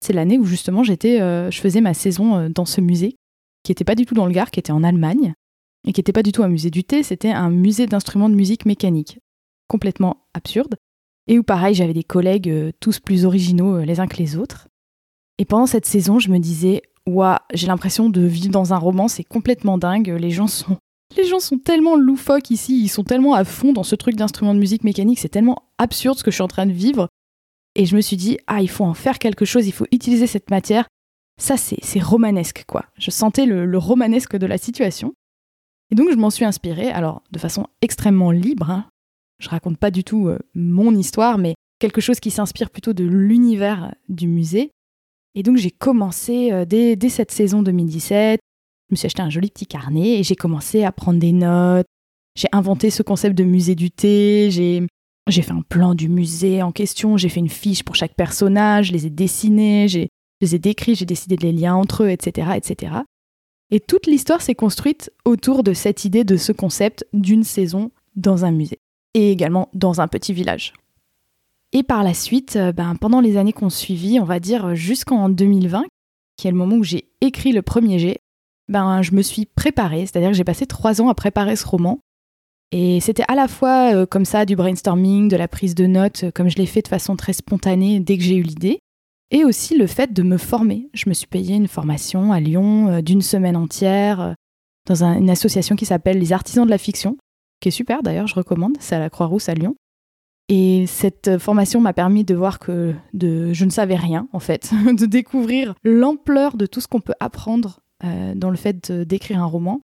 [0.00, 3.16] C'est l'année où justement j'étais, euh, je faisais ma saison euh, dans ce musée,
[3.62, 5.34] qui n'était pas du tout dans le Gard, qui était en Allemagne,
[5.86, 8.34] et qui n'était pas du tout un musée du thé, c'était un musée d'instruments de
[8.34, 9.18] musique mécanique.
[9.68, 10.76] Complètement absurde.
[11.28, 14.68] Et où pareil, j'avais des collègues euh, tous plus originaux les uns que les autres.
[15.38, 19.08] Et pendant cette saison, je me disais, Ouah, j'ai l'impression de vivre dans un roman,
[19.08, 20.08] c'est complètement dingue.
[20.08, 20.76] Les gens sont
[21.16, 24.54] les gens sont tellement loufoques ici, ils sont tellement à fond dans ce truc d'instrument
[24.54, 27.08] de musique mécanique, c'est tellement absurde ce que je suis en train de vivre.
[27.74, 30.26] Et je me suis dit, ah, il faut en faire quelque chose, il faut utiliser
[30.26, 30.88] cette matière.
[31.40, 32.86] Ça, c'est romanesque, quoi.
[32.98, 35.12] Je sentais le, romanesque de la situation.
[35.90, 38.70] Et donc, je m'en suis inspirée, alors de façon extrêmement libre.
[38.70, 38.86] Hein.
[39.38, 43.04] Je raconte pas du tout euh, mon histoire, mais quelque chose qui s'inspire plutôt de
[43.04, 44.70] l'univers du musée.
[45.36, 48.40] Et donc j'ai commencé euh, dès, cette saison 2017,
[48.88, 51.86] je me suis acheté un joli petit carnet et j'ai commencé à prendre des notes.
[52.36, 56.72] J'ai inventé ce concept de musée du thé, j'ai fait un plan du musée en
[56.72, 60.06] question, j'ai fait une fiche pour chaque personnage, je les ai dessinés, je
[60.40, 62.48] les ai décrits, j'ai décidé des liens entre eux, etc.
[62.56, 62.92] etc.
[63.70, 68.44] Et toute l'histoire s'est construite autour de cette idée de ce concept d'une saison dans
[68.44, 68.78] un musée,
[69.14, 70.72] et également dans un petit village.
[71.76, 75.28] Et par la suite, euh, ben, pendant les années qu'on suivit, on va dire jusqu'en
[75.28, 75.84] 2020,
[76.38, 78.16] qui est le moment où j'ai écrit le premier jet,
[78.70, 81.98] ben, je me suis préparée, c'est-à-dire que j'ai passé trois ans à préparer ce roman.
[82.72, 86.24] Et c'était à la fois euh, comme ça du brainstorming, de la prise de notes,
[86.24, 88.78] euh, comme je l'ai fait de façon très spontanée dès que j'ai eu l'idée,
[89.30, 90.88] et aussi le fait de me former.
[90.94, 94.34] Je me suis payé une formation à Lyon d'une semaine entière
[94.86, 97.18] dans une association qui s'appelle les Artisans de la Fiction,
[97.60, 99.76] qui est super d'ailleurs, je recommande, c'est à la Croix-Rousse à Lyon.
[100.48, 105.06] Et cette formation m'a permis de voir que je ne savais rien, en fait, de
[105.06, 109.80] découvrir l'ampleur de tout ce qu'on peut apprendre euh, dans le fait d'écrire un roman.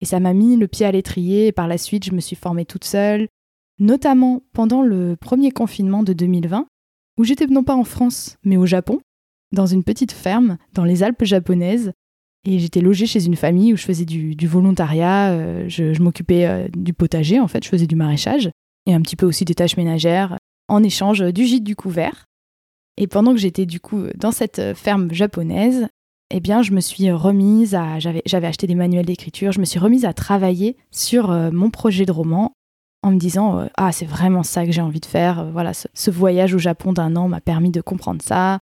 [0.00, 1.48] Et ça m'a mis le pied à l'étrier.
[1.48, 3.28] Et par la suite, je me suis formée toute seule,
[3.78, 6.66] notamment pendant le premier confinement de 2020.
[7.18, 9.00] où j'étais non pas en France, mais au Japon,
[9.52, 11.92] dans une petite ferme dans les Alpes japonaises.
[12.44, 16.68] Et j'étais logée chez une famille où je faisais du, volontariat, euh, je, m'occupais euh,
[16.76, 18.50] du potager, en fait, je faisais du maraîchage,
[18.86, 22.24] et un petit peu aussi des tâches ménagères, en échange du gîte du couvert.
[22.96, 25.88] Et pendant que j'étais du coup dans cette ferme japonaise,
[26.30, 27.98] eh bien, je me suis remise à.
[27.98, 32.04] J'avais acheté des manuels d'écriture, je me suis remise à travailler sur euh, mon projet
[32.04, 32.52] de roman
[33.02, 35.40] en me disant euh, Ah, c'est vraiment ça que j'ai envie de faire.
[35.40, 38.58] Euh, voilà, ce, voyage au Japon d'un an m'a permis de comprendre ça.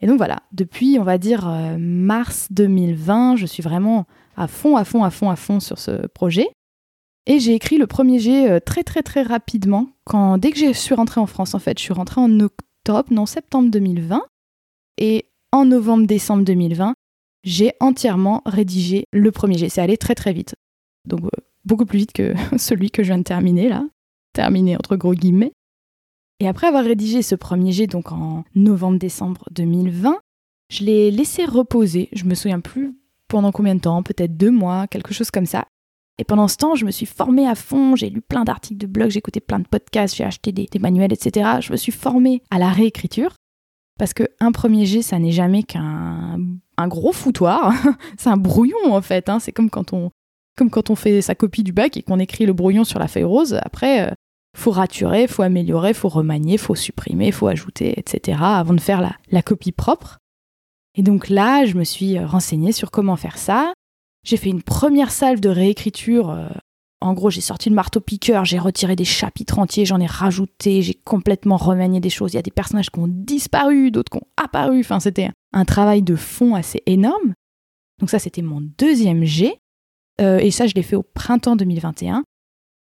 [0.00, 4.04] Et donc voilà, depuis, on va dire, mars 2020, je suis vraiment
[4.36, 6.48] à fond, à fond, à fond, à fond sur ce projet.
[7.26, 10.94] Et j'ai écrit le premier jet très, très, très rapidement, quand, dès que je suis
[10.94, 11.78] rentrée en France, en fait.
[11.78, 14.22] Je suis rentrée en octobre, non, septembre 2020.
[14.98, 16.94] Et en novembre-décembre 2020,
[17.44, 19.68] j'ai entièrement rédigé le premier jet.
[19.68, 20.54] C'est allé très très vite.
[21.06, 21.28] Donc euh,
[21.64, 23.84] beaucoup plus vite que celui que je viens de terminer là.
[24.32, 25.52] Terminé entre gros guillemets.
[26.40, 30.18] Et après avoir rédigé ce premier jet, donc en novembre-décembre 2020,
[30.70, 32.10] je l'ai laissé reposer.
[32.12, 32.94] Je me souviens plus
[33.28, 35.66] pendant combien de temps, peut-être deux mois, quelque chose comme ça.
[36.18, 38.86] Et pendant ce temps, je me suis formée à fond, j'ai lu plein d'articles de
[38.86, 41.58] blog, j'ai écouté plein de podcasts, j'ai acheté des, manuels, etc.
[41.60, 43.36] Je me suis formée à la réécriture.
[43.98, 46.38] Parce qu'un premier jet, ça n'est jamais qu'un
[46.78, 47.72] un gros foutoir.
[48.18, 49.28] c'est un brouillon en fait.
[49.28, 49.40] Hein.
[49.40, 50.10] C'est comme quand on
[50.56, 53.08] comme quand on fait sa copie du bac et qu'on écrit le brouillon sur la
[53.08, 53.58] feuille rose.
[53.62, 54.10] Après, euh,
[54.56, 58.38] faut raturer, faut améliorer, faut remanier, faut supprimer, faut ajouter, etc.
[58.40, 60.18] avant de faire la, la copie propre.
[60.94, 63.74] Et donc là, je me suis renseignée sur comment faire ça.
[64.26, 66.48] J'ai fait une première salve de réécriture euh,
[67.00, 70.94] en gros, j'ai sorti le marteau-piqueur, j'ai retiré des chapitres entiers, j'en ai rajouté, j'ai
[70.94, 72.32] complètement remanié des choses.
[72.32, 74.80] Il y a des personnages qui ont disparu, d'autres qui ont apparu.
[74.80, 77.34] Enfin, c'était un travail de fond assez énorme.
[78.00, 79.54] Donc ça, c'était mon deuxième G.
[80.20, 82.24] Euh, et ça, je l'ai fait au printemps 2021.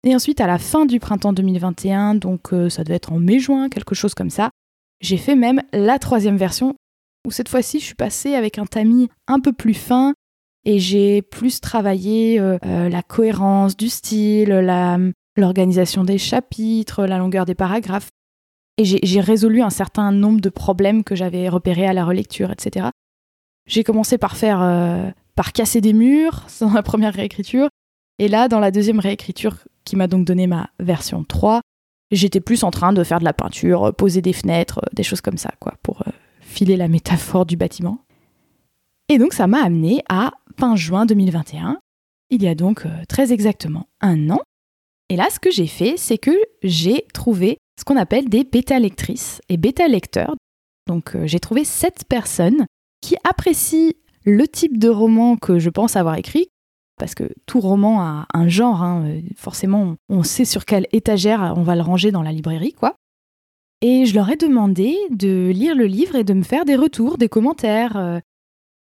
[0.06, 3.68] Et ensuite, à la fin du printemps 2021, donc euh, ça devait être en mai-juin,
[3.68, 4.52] quelque chose comme ça,
[5.02, 6.76] j'ai fait même la troisième version,
[7.26, 10.14] où cette fois-ci, je suis passée avec un tamis un peu plus fin,
[10.68, 14.50] et j'ai plus travaillé euh, euh, la cohérence du style,
[15.38, 18.10] l'organisation des chapitres, la longueur des paragraphes.
[18.78, 22.88] Et j'ai résolu un certain nombre de problèmes que j'avais repérés à la relecture, etc.
[23.66, 27.70] J'ai commencé par faire, euh, par casser des murs dans la première réécriture.
[28.20, 31.62] Et là, dans la deuxième réécriture, qui m'a donc donné ma version 3,
[32.12, 35.38] j'étais plus en train de faire de la peinture, poser des fenêtres, des choses comme
[35.38, 36.04] ça, quoi, pour
[36.42, 38.00] filer la métaphore du bâtiment.
[39.10, 41.80] Et donc ça m'a amené à fin juin 2021,
[42.30, 44.42] il y a donc euh, très exactement un an.
[45.10, 49.42] Et là, ce que j'ai fait, c'est que j'ai trouvé ce qu'on appelle des bêta-lectrices
[49.50, 50.36] et bêta-lecteurs.
[50.88, 52.66] Donc euh, j'ai trouvé sept personnes
[53.02, 53.94] qui apprécient
[54.26, 56.48] le type de roman que je pense avoir écrit,
[56.98, 61.54] parce que tout roman a un genre, hein, euh, forcément on sait sur quelle étagère
[61.56, 62.96] on va le ranger dans la librairie, quoi.
[63.82, 67.20] Et je leur ai demandé de lire le livre et de me faire des retours,
[67.20, 68.22] des commentaires,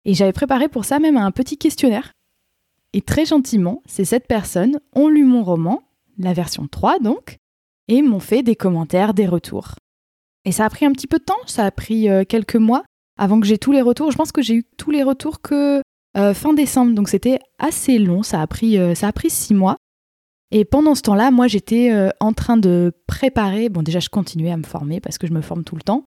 [0.05, 2.11] et j'avais préparé pour ça même un petit questionnaire.
[2.93, 5.81] Et très gentiment, ces sept personnes ont lu mon roman,
[6.17, 7.37] la version 3 donc,
[7.87, 9.75] et m'ont fait des commentaires, des retours.
[10.45, 12.83] Et ça a pris un petit peu de temps, ça a pris euh, quelques mois
[13.17, 14.11] avant que j'ai tous les retours.
[14.11, 15.81] Je pense que j'ai eu tous les retours que
[16.17, 19.53] euh, fin décembre, donc c'était assez long, ça a, pris, euh, ça a pris six
[19.53, 19.77] mois.
[20.51, 24.57] Et pendant ce temps-là, moi j'étais en train de préparer, bon déjà je continuais à
[24.57, 26.03] me former parce que je me forme tout le temps,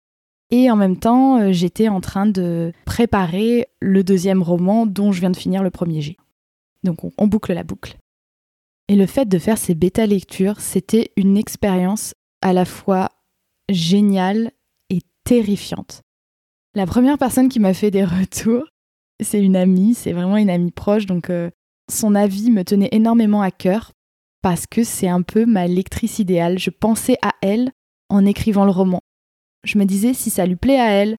[0.51, 5.19] et en même temps, euh, j'étais en train de préparer le deuxième roman dont je
[5.19, 6.17] viens de finir le premier G.
[6.83, 7.97] Donc on, boucle la boucle.
[8.87, 13.09] Et le fait de faire ces bêta-lectures, c'était une expérience à la fois
[13.69, 14.51] géniale
[14.91, 16.01] et terrifiante.
[16.75, 18.65] La première personne qui m'a fait des retours,
[19.19, 21.49] c'est une amie, c'est vraiment une amie proche, donc euh,
[21.91, 23.93] son avis me tenait énormément à cœur
[24.43, 26.59] parce que c'est un peu ma lectrice idéale.
[26.59, 27.71] Je pensais à elle
[28.09, 29.01] en écrivant le roman
[29.65, 31.15] je me disais, si ça lui plaît à elle,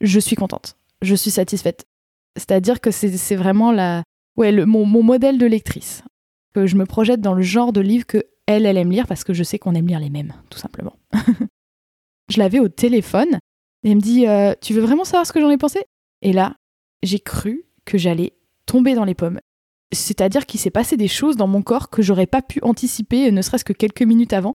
[0.00, 1.86] je suis contente, je suis satisfaite.
[2.36, 4.04] C'est-à-dire que c'est vraiment la,
[4.36, 6.02] ouais, le, mon, modèle de lectrice.
[6.54, 9.24] Que je me projette dans le genre de livre que elle, elle aime lire parce
[9.24, 10.96] que je sais qu'on aime lire les mêmes, tout simplement.
[12.30, 13.38] je l'avais au téléphone
[13.84, 15.84] et elle me dit euh, Tu veux vraiment savoir ce que j'en ai pensé?
[16.22, 16.56] Et là,
[17.02, 18.32] j'ai cru que j'allais
[18.64, 19.40] tomber dans les pommes.
[19.92, 23.42] C'est-à-dire qu'il s'est passé des choses dans mon corps que j'aurais pas pu anticiper, ne
[23.42, 24.54] serait-ce que quelques minutes avant.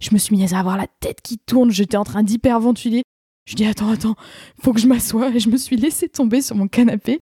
[0.00, 3.02] Je me suis mise à avoir la tête qui tourne, j'étais en train d'hyperventiler.
[3.46, 4.16] Je dis attends, attends,
[4.60, 7.20] faut que je m'assoie et je me suis laissée tomber sur mon canapé.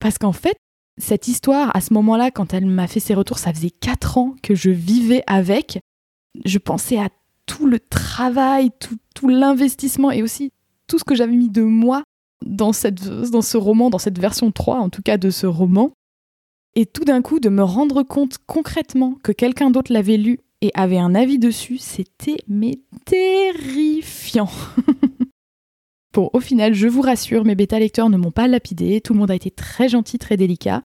[0.00, 0.56] Parce qu'en fait,
[0.96, 4.34] cette histoire, à ce moment-là, quand elle m'a fait ses retours, ça faisait quatre ans
[4.42, 5.78] que je vivais avec.
[6.44, 7.08] Je pensais à
[7.46, 10.50] tout le travail, tout, tout l'investissement et aussi
[10.86, 12.02] tout ce que j'avais mis de moi
[12.44, 15.92] dans, cette, dans ce roman, dans cette version 3 en tout cas de ce roman.
[16.74, 20.70] Et tout d'un coup, de me rendre compte concrètement que quelqu'un d'autre l'avait lu et
[20.74, 24.50] avait un avis dessus, c'était mais terrifiant.
[26.14, 29.18] Bon, au final, je vous rassure, mes bêta lecteurs ne m'ont pas lapidé, tout le
[29.18, 30.82] monde a été très gentil, très délicat.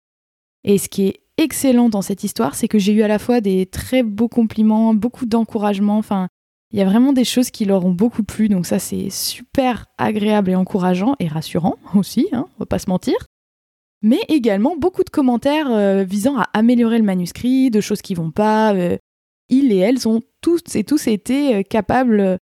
[0.65, 3.41] Et ce qui est excellent dans cette histoire, c'est que j'ai eu à la fois
[3.41, 6.29] des très beaux compliments, beaucoup d'encouragement, enfin,
[6.73, 9.87] il y a vraiment des choses qui leur ont beaucoup plu, donc ça c'est super
[9.97, 13.15] agréable et encourageant et rassurant aussi, hein, on va pas se mentir.
[14.03, 18.33] Mais également beaucoup de commentaires euh, visant à améliorer le manuscrit, de choses qui vont
[18.33, 18.75] pas.
[18.75, 18.97] Euh,
[19.53, 22.39] ils et elles ont tous et tous été euh, capables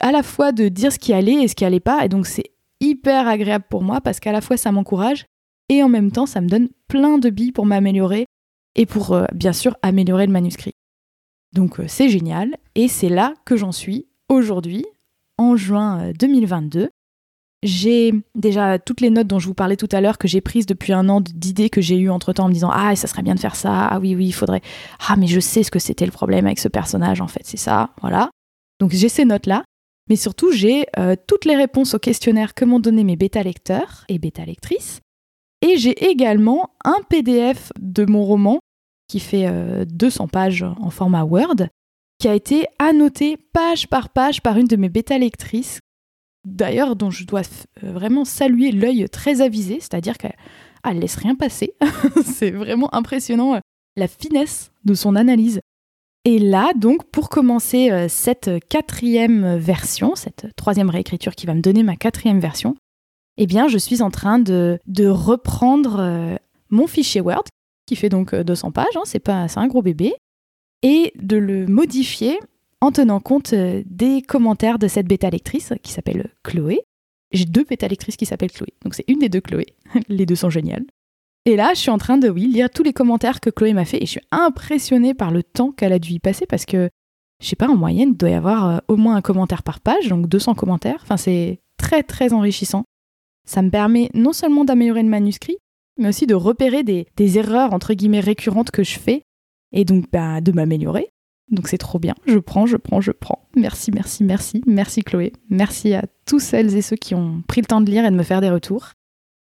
[0.00, 2.26] à la fois de dire ce qui allait et ce qui allait pas, et donc
[2.26, 5.26] c'est hyper agréable pour moi parce qu'à la fois ça m'encourage
[5.68, 8.26] et en même temps ça me donne plein de billes pour m'améliorer
[8.74, 10.72] et pour bien sûr améliorer le manuscrit.
[11.52, 14.84] Donc euh, c'est génial et c'est là que j'en suis aujourd'hui,
[15.38, 16.88] en juin 2022.
[17.62, 20.66] J'ai déjà toutes les notes dont je vous parlais tout à l'heure que j'ai prises
[20.66, 23.22] depuis un an d'idées que j'ai eues entre temps en me disant Ah, ça serait
[23.22, 23.86] bien de faire ça.
[23.86, 24.62] Ah oui, oui, il faudrait.
[25.06, 27.56] Ah, mais je sais ce que c'était le problème avec ce personnage, en fait, c'est
[27.56, 27.90] ça.
[28.00, 28.30] Voilà.
[28.80, 29.64] Donc j'ai ces notes-là.
[30.08, 34.18] Mais surtout, j'ai euh, toutes les réponses aux questionnaires que m'ont donné mes bêta-lecteurs et
[34.18, 35.00] bêta-lectrices.
[35.64, 38.58] Et j'ai également un PDF de mon roman
[39.08, 39.48] qui fait
[39.86, 41.68] 200 euh, pages en format Word,
[42.18, 45.78] qui a été annoté page par page par une de mes bêta-lectrices,
[46.44, 47.42] d'ailleurs dont je dois
[47.82, 51.74] euh, vraiment saluer l'œil très avisé, c'est-à-dire qu'elle laisse rien passer.
[52.24, 53.60] C'est vraiment impressionnant euh,
[53.96, 55.60] la finesse de son analyse.
[56.24, 61.82] Et là, donc, pour commencer cette quatrième version, cette troisième réécriture qui va me donner
[61.82, 62.76] ma quatrième version,
[63.38, 64.78] eh bien, je suis en train de,
[65.08, 66.38] reprendre
[66.70, 67.42] mon fichier Word
[67.86, 70.14] qui fait donc 200 euh, pages, hein, c'est pas, un gros bébé,
[70.82, 72.38] et de le modifier
[72.82, 76.82] en tenant compte euh, des commentaires de cette bêta lectrice qui s'appelle Chloé.
[77.30, 79.66] J'ai deux bêta lectrices qui s'appellent Chloé, donc c'est une des deux Chloé.
[80.08, 80.84] les deux sont géniales.
[81.44, 83.84] Et là, je suis en train de oui, lire tous les commentaires que Chloé m'a
[83.84, 86.90] fait et je suis impressionnée par le temps qu'elle a dû y passer parce que,
[87.40, 89.80] je sais pas, en moyenne, il doit y avoir euh, au moins un commentaire par
[89.80, 91.00] page, donc 200 commentaires.
[91.02, 92.84] Enfin, c'est très très enrichissant.
[93.46, 95.56] Ça me permet non seulement d'améliorer le manuscrit,
[95.98, 97.06] mais aussi de repérer des,
[97.38, 99.22] erreurs entre guillemets récurrentes que je fais
[99.72, 101.10] et donc bah, de m'améliorer.
[101.50, 102.14] Donc c'est trop bien.
[102.26, 103.48] Je prends, je prends, je prends.
[103.56, 104.62] Merci, merci, merci.
[104.66, 105.32] Merci Chloé.
[105.50, 108.16] Merci à tous celles et ceux qui ont pris le temps de lire et de
[108.16, 108.92] me faire des retours.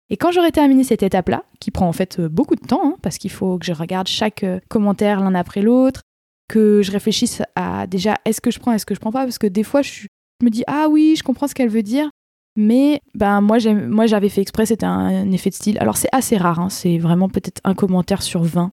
[0.09, 2.97] Et quand j'aurai terminé cette étape-là, qui prend en fait euh, beaucoup de temps, hein,
[3.03, 6.03] parce qu'il faut que je regarde chaque euh, commentaire l'un après l'autre,
[6.49, 9.39] que je réfléchisse à déjà est-ce que je prends, est-ce que je prends pas, parce
[9.39, 10.07] que des fois je
[10.43, 12.09] me dis ah oui, je comprends ce qu'elle veut dire,
[12.57, 15.79] mais ben, moi, j'avais fait exprès, c'était un, effet de style.
[15.79, 18.71] Alors c'est assez rare, hein, c'est vraiment peut-être un commentaire sur 20.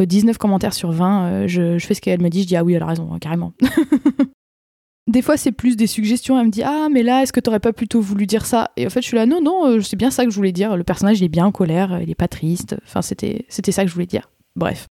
[0.00, 2.74] 19 commentaires sur 20, euh, je, fais ce qu'elle me dit, je dis ah oui,
[2.74, 3.52] elle a raison, hein, carrément.
[5.06, 6.38] des fois, c'est plus des suggestions.
[6.38, 8.70] Elle me dit Ah, mais là, est-ce que t'aurais pas plutôt voulu dire ça?
[8.76, 10.52] Et en fait, je suis là Non, non, euh, c'est bien ça que je voulais
[10.52, 10.76] dire.
[10.76, 12.76] Le personnage, il est bien en colère, il est pas triste.
[12.84, 14.30] Enfin, c'était, ça que je voulais dire.
[14.56, 14.86] Bref.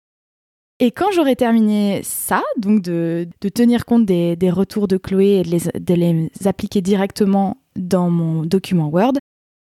[0.78, 5.94] Et quand j'aurai terminé ça, donc de, tenir compte des, retours de Chloé et de
[5.94, 9.12] les appliquer directement dans mon document Word.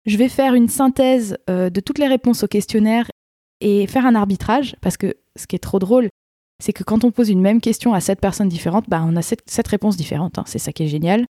[0.06, 3.12] Je vais faire une synthèse euh, de toutes les réponses au questionnaire
[3.62, 6.10] et faire un arbitrage, parce que ce qui est trop drôle,
[6.62, 9.22] c'est que quand on pose une même question à sept personnes différentes, bah, on a
[9.22, 10.38] sept, réponses différentes.
[10.38, 10.44] Hein.
[10.46, 11.26] C'est ça qui est génial.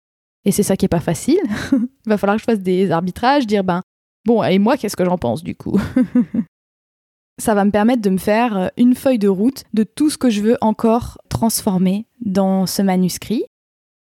[0.46, 1.40] Et c'est ça qui est pas facile.
[1.74, 3.82] Il va falloir que je fasse des arbitrages, dire, ben,
[4.26, 5.80] bon, et moi, qu'est-ce que j'en pense du coup?
[7.40, 10.18] Ça va me permettre de me faire euh, une feuille de route de tout ce
[10.18, 13.44] que je veux encore transformer dans ce manuscrit.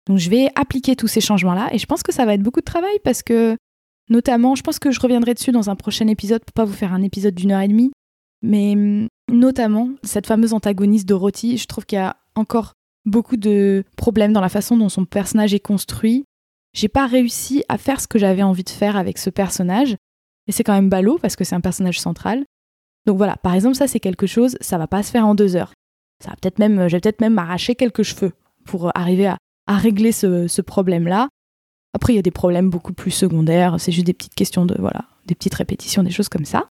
[0.07, 2.61] Donc je vais appliquer tous ces changements-là et je pense que ça va être beaucoup
[2.61, 3.57] de travail parce que
[4.09, 6.93] notamment, je pense que je reviendrai dessus dans un prochain épisode pour pas vous faire
[6.93, 7.91] un épisode d'une heure et demie,
[8.43, 12.73] mais hum, notamment cette fameuse antagoniste Dorothy, je trouve qu'il y a encore
[13.05, 16.25] beaucoup de problèmes dans la façon dont son personnage est construit.
[16.73, 19.97] J'ai pas réussi à faire ce que j'avais envie de faire avec ce personnage
[20.47, 22.45] et c'est quand même ballot parce que c'est un personnage central.
[23.07, 25.57] Donc voilà, par exemple, ça c'est quelque chose, ça va pas se faire en deux
[25.57, 25.73] heures.
[26.23, 28.33] Ça va peut-être même, je vais peut-être même m'arracher quelques cheveux
[28.65, 31.29] pour arriver à, à régler ce, problème-là.
[31.95, 34.75] Après, il y a des problèmes beaucoup plus secondaires, c'est juste des petites questions de,
[34.79, 36.69] voilà, des petites répétitions, des choses comme ça.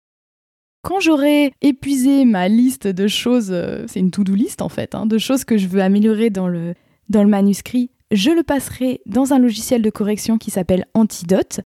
[0.88, 5.06] Quand j'aurai épuisé ma liste de choses, euh, c'est une to-do list en fait, hein,
[5.06, 6.76] de choses que je veux améliorer dans le,
[7.10, 11.60] dans le manuscrit, je le passerai dans un logiciel de correction qui s'appelle Antidote,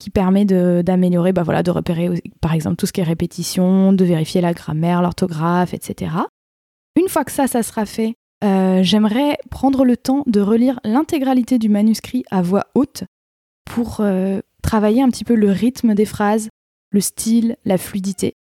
[0.00, 4.04] qui permet d'améliorer, bah voilà, de repérer par exemple tout ce qui est répétition, de
[4.04, 6.10] vérifier la grammaire, l'orthographe, etc.
[7.00, 11.60] Une fois que ça, ça sera fait, euh, j'aimerais prendre le temps de relire l'intégralité
[11.60, 13.04] du manuscrit à voix haute
[13.64, 16.48] pour euh, travailler un petit peu le rythme des phrases,
[16.90, 18.34] le style, la fluidité.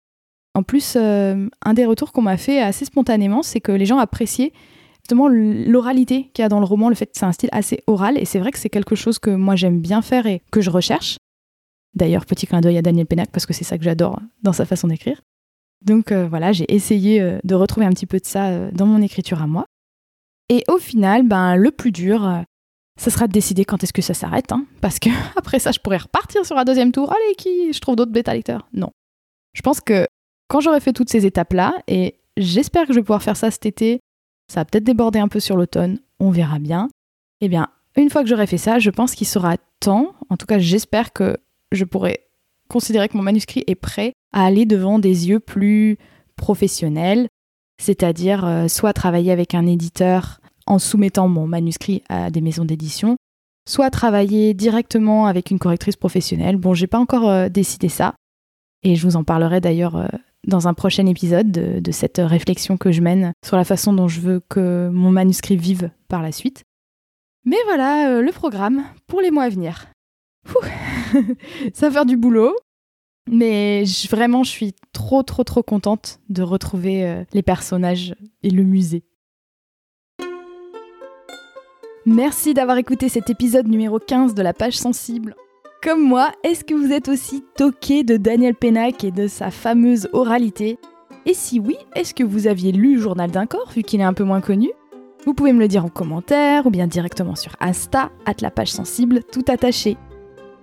[0.54, 3.99] En plus, euh, un des retours qu'on m'a fait assez spontanément, c'est que les gens
[3.99, 4.52] appréciaient
[5.02, 7.84] justement l'oralité qu'il y a dans le roman, le fait que c'est un style assez
[7.88, 10.62] oral, et c'est vrai que c'est quelque chose que moi j'aime bien faire et que
[10.62, 11.18] je recherche.
[11.95, 14.66] D'ailleurs, petit clin d'œil à Daniel Pénac, parce que c'est ça que j'adore dans sa
[14.66, 15.22] façon d'écrire.
[15.84, 19.47] Donc voilà, j'ai essayé de retrouver un petit peu de ça dans mon écriture à
[19.47, 19.66] moi.
[20.47, 22.43] Et au final, ben, le plus dur,
[22.97, 25.80] ça sera de décider quand est-ce que ça s'arrête, hein, parce que après ça, je
[25.80, 27.12] pourrais repartir sur un deuxième tour.
[27.12, 27.74] Allez, qui?
[27.74, 28.68] Je trouve d'autres bêta lecteurs?
[28.74, 28.91] Non.
[29.54, 30.08] Je pense que
[30.52, 33.66] quand j'aurai fait toutes ces étapes-là, et j'espère que je vais pouvoir faire ça cet
[33.66, 34.02] été,
[34.52, 36.89] ça va peut-être déborder un peu sur l'automne, on verra bien.
[37.39, 40.45] Eh bien, une fois que j'aurai fait ça, je pense qu'il sera temps, en tout
[40.45, 41.38] cas j'espère que
[41.72, 42.26] je pourrai
[42.68, 45.97] considérer que mon manuscrit est prêt à aller devant des yeux plus
[46.36, 47.30] professionnels,
[47.82, 53.16] c'est-à-dire euh, soit travailler avec un éditeur en soumettant mon manuscrit à des maisons d'édition,
[53.70, 56.58] soit travailler directement avec une correctrice professionnelle.
[56.58, 58.16] Bon, j'ai pas encore euh, décidé ça,
[58.84, 60.08] et je vous en parlerai d'ailleurs euh,
[60.48, 64.22] dans un prochain épisode de, cette réflexion que je mène sur la façon dont je
[64.22, 66.64] veux que mon manuscrit vive par la suite.
[67.46, 69.88] Mais voilà le programme pour les mois à venir.
[71.74, 72.56] ça va faire du boulot,
[73.30, 78.64] mais vraiment, je suis trop, trop, trop contente de retrouver euh, les personnages et le
[78.64, 79.04] musée.
[82.06, 85.36] Merci d'avoir écouté cet épisode numéro 15 de la page sensible.
[85.84, 90.08] Comme moi, est-ce que vous êtes aussi toqué de Daniel Pennac et de sa fameuse
[90.14, 90.78] oralité?
[91.26, 94.14] Et si oui, est-ce que vous aviez lu Journal d'un corps, vu qu'il est un
[94.14, 94.70] peu moins connu?
[95.26, 98.72] Vous pouvez me le dire en commentaire ou bien directement sur Insta, at la page
[98.72, 99.98] sensible, tout attaché.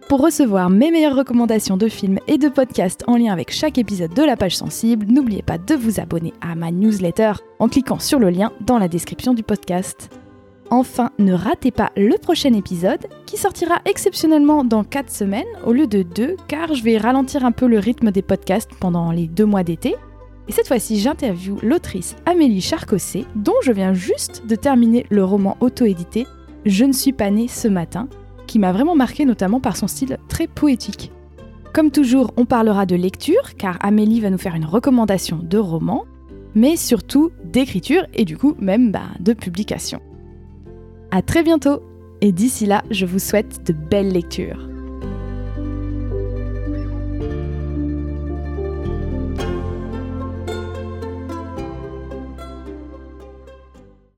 [0.08, 4.14] Pour recevoir mes meilleures recommandations de films et de podcasts en lien avec chaque épisode
[4.14, 8.20] de la page sensible, n'oubliez pas de vous abonner à ma newsletter en cliquant sur
[8.20, 10.10] le lien dans la description du podcast.
[10.70, 15.86] Enfin, ne ratez pas le prochain épisode qui sortira exceptionnellement dans 4 semaines au lieu
[15.86, 19.46] de 2 car je vais ralentir un peu le rythme des podcasts pendant les 2
[19.46, 19.96] mois d'été.
[20.46, 25.56] Et cette fois-ci, j'interviewe l'autrice Amélie Charcossé dont je viens juste de terminer le roman
[25.60, 26.26] auto-édité
[26.66, 28.08] Je ne suis pas née ce matin
[28.46, 31.12] qui m'a vraiment marqué notamment par son style très poétique.
[31.72, 36.06] Comme toujours, on parlera de lecture, car Amélie va nous faire une recommandation de roman,
[36.54, 40.00] mais surtout d'écriture et du coup même bah, de publication.
[41.10, 41.82] A très bientôt,
[42.20, 44.68] et d'ici là, je vous souhaite de belles lectures.